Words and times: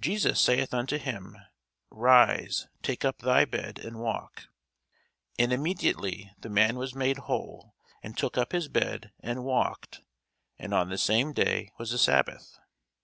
Jesus 0.00 0.40
saith 0.40 0.74
unto 0.74 0.98
him, 0.98 1.36
Rise, 1.92 2.66
take 2.82 3.04
up 3.04 3.18
thy 3.18 3.44
bed, 3.44 3.78
and 3.78 4.00
walk. 4.00 4.48
And 5.38 5.52
immediately 5.52 6.32
the 6.40 6.48
man 6.48 6.74
was 6.74 6.92
made 6.96 7.18
whole, 7.18 7.76
and 8.02 8.18
took 8.18 8.36
up 8.36 8.50
his 8.50 8.66
bed, 8.66 9.12
and 9.20 9.44
walked: 9.44 10.00
and 10.58 10.74
on 10.74 10.88
the 10.90 10.98
same 10.98 11.32
day 11.32 11.70
was 11.78 11.92
the 11.92 11.98
sabbath. 11.98 12.58